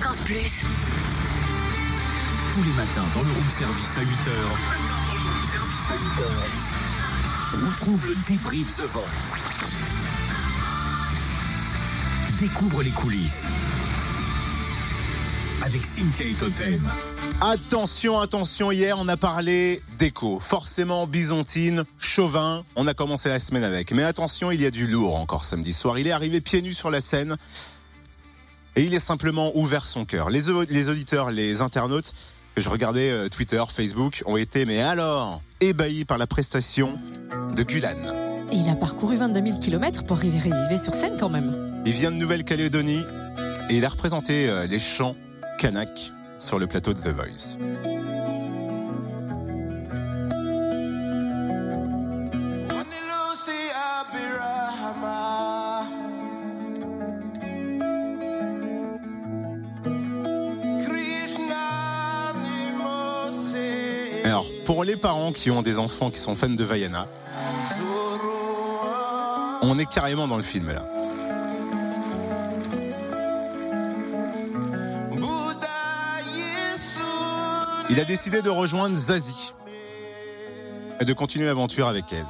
[0.00, 0.64] Fréquence Plus.
[2.54, 4.30] Tous les matins dans le room service à 8h.
[7.66, 9.02] Retrouve le débrief The Voice.
[12.40, 13.48] Découvre les coulisses.
[15.62, 16.88] Avec Cynthia et Totem.
[17.42, 20.38] Attention, attention, hier on a parlé d'écho.
[20.40, 23.92] Forcément byzantine, chauvin, on a commencé la semaine avec.
[23.92, 25.98] Mais attention, il y a du lourd encore samedi soir.
[25.98, 27.36] Il est arrivé pieds nus sur la scène
[28.80, 30.30] et il est simplement ouvert son cœur.
[30.30, 32.14] Les, les auditeurs, les internautes,
[32.54, 36.98] que je regardais euh, Twitter, Facebook, ont été, mais alors, ébahis par la prestation
[37.54, 37.90] de Gulan.
[38.50, 41.82] Et il a parcouru 22 000 km pour arriver sur scène quand même.
[41.84, 43.04] Il vient de Nouvelle-Calédonie
[43.68, 45.14] et il a représenté euh, les chants
[45.58, 45.90] kanak
[46.38, 47.58] sur le plateau de The Voice.
[64.24, 67.06] Alors, pour les parents qui ont des enfants qui sont fans de Vaiana,
[69.62, 70.84] on est carrément dans le film là.
[77.90, 79.52] Il a décidé de rejoindre Zazie
[81.00, 82.24] et de continuer l'aventure avec elle.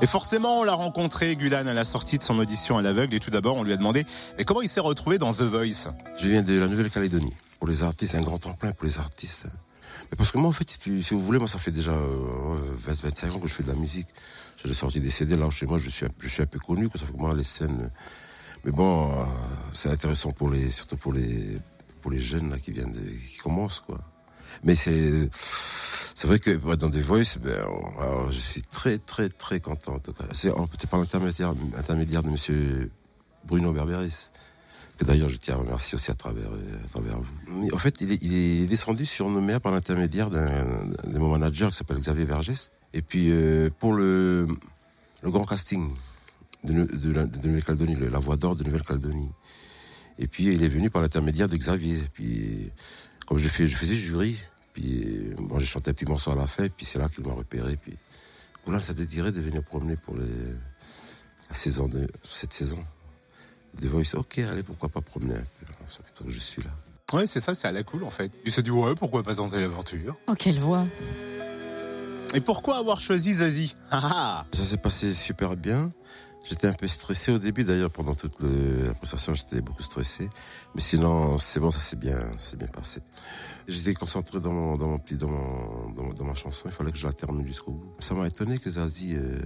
[0.00, 3.14] Et forcément, on l'a rencontré, Gulan, à la sortie de son audition à l'aveugle.
[3.14, 4.06] Et tout d'abord, on lui a demandé
[4.38, 5.92] mais comment il s'est retrouvé dans The Voice?
[6.18, 7.34] Je viens de la Nouvelle-Calédonie.
[7.58, 9.46] Pour les artistes, un grand temps pour les artistes.
[10.10, 13.34] Mais parce que moi, en fait, si vous voulez, moi, ça fait déjà 20, 25
[13.34, 14.08] ans que je fais de la musique.
[14.64, 15.36] J'ai sorti des CD.
[15.36, 16.88] Là, chez moi, je suis, un peu connu.
[16.94, 17.90] Ça fait moi, les scènes.
[18.64, 19.24] Mais bon, euh,
[19.72, 21.58] c'est intéressant pour les, surtout pour les,
[22.02, 23.98] pour les jeunes là qui viennent, de, qui commencent quoi.
[24.64, 27.52] Mais c'est, c'est vrai que dans des voices, ben,
[28.00, 30.14] alors, je suis très très très content en tout.
[30.32, 30.50] C'est,
[30.88, 32.90] par l'intermédiaire, intermédiaire de Monsieur
[33.44, 34.30] Bruno Berberis
[35.04, 36.48] d'ailleurs je tiens à remercier aussi à travers,
[36.84, 37.68] à travers vous.
[37.72, 41.76] En fait, il est, descendu sur nos mers par l'intermédiaire d'un, de mon manager qui
[41.76, 42.70] s'appelle Xavier Vergès.
[42.94, 44.46] Et puis euh, pour le,
[45.22, 45.90] grand casting
[46.64, 49.30] de, Nouvelle-Calédonie, la voix d'or de Nouvelle-Calédonie.
[50.18, 51.98] Et puis il est venu par l'intermédiaire de Xavier.
[52.14, 52.70] Puis
[53.26, 54.36] comme je, fais, je faisais jury,
[54.72, 57.34] puis bon, j'ai chanté un petit morceau à la fin, puis c'est là qu'il m'a
[57.34, 57.76] repéré.
[57.76, 57.96] Puis
[58.64, 60.24] voilà, ça désirait de venir promener pour la
[61.50, 61.90] saison
[62.24, 62.82] cette saison.
[63.80, 66.24] The Voice, ok, allez, pourquoi pas promener un peu.
[66.28, 66.70] Je suis là.
[67.12, 68.40] Ouais, c'est ça, c'est à la cool en fait.
[68.44, 70.16] Il se dit ouais, pourquoi pas tenter l'aventure?
[70.26, 70.86] Oh, quelle voix
[72.34, 73.76] Et pourquoi avoir choisi Zazie?
[73.90, 75.92] Ah, Ça s'est passé super bien.
[76.48, 80.28] J'étais un peu stressé au début, d'ailleurs, pendant toute le, la prestation, j'étais beaucoup stressé.
[80.76, 83.00] Mais sinon, c'est bon, ça s'est bien, c'est bien passé.
[83.66, 86.62] J'étais concentré dans mon, dans mon petit, dans, mon, dans, dans, ma chanson.
[86.66, 87.92] Il fallait que je la termine jusqu'au bout.
[87.98, 89.16] Ça m'a étonné que Zazie.
[89.16, 89.40] Euh...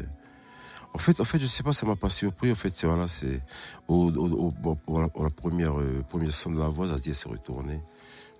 [0.92, 2.50] En fait, en fait, je sais pas, ça m'a pas surpris.
[2.50, 3.40] En fait, voilà, c'est
[3.88, 7.28] au, au, au, au, la, la première, euh, première son de la voix, Zazie s'est
[7.28, 7.80] retournée.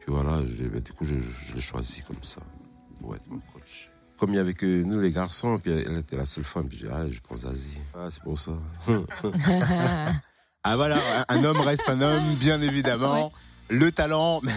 [0.00, 2.40] Puis voilà, je, ben, du coup, je, je l'ai choisi comme ça
[3.00, 3.90] pour être mon coach
[4.20, 6.76] comme il y avait que nous les garçons, puis elle était la seule femme, puis
[6.76, 7.80] j'ai dit, ah, je prends Zazie.
[7.94, 8.52] Ah, c'est pour ça.
[10.62, 13.28] ah voilà, un homme reste un homme, bien évidemment.
[13.28, 13.32] Ouais.
[13.70, 14.42] Le talent.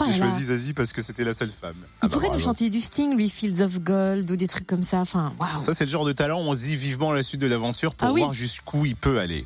[0.00, 1.74] Oh J'ai choisi Zazie parce que c'était la seule femme.
[1.76, 2.38] Il ah bah pourrait bravo.
[2.38, 4.98] nous chanter du Sting, lui, Fields of Gold ou des trucs comme ça.
[4.98, 5.56] Enfin, wow.
[5.56, 8.08] Ça, c'est le genre de talent on se dit vivement la suite de l'aventure pour
[8.08, 8.36] ah voir oui.
[8.36, 9.44] jusqu'où il peut aller.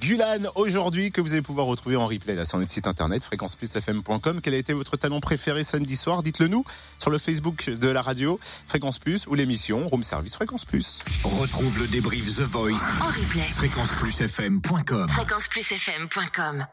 [0.00, 4.40] Gulan, aujourd'hui, que vous allez pouvoir retrouver en replay là, sur notre site internet, fréquenceplusfm.com.
[4.40, 6.22] Quel a été votre talent préféré samedi soir?
[6.22, 6.64] Dites-le nous
[6.98, 11.02] sur le Facebook de la radio, Fréquence Plus, ou l'émission Room Service Fréquence Plus.
[11.24, 13.48] Retrouve le débrief The Voice en replay.
[13.50, 15.08] fréquenceplusfm.com.
[15.08, 16.64] Fréquenceplusfm.com.